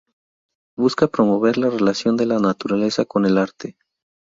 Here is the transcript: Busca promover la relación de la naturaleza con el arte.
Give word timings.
Busca 0.75 1.07
promover 1.07 1.59
la 1.59 1.69
relación 1.69 2.17
de 2.17 2.25
la 2.25 2.39
naturaleza 2.39 3.05
con 3.05 3.27
el 3.27 3.37
arte. 3.37 3.77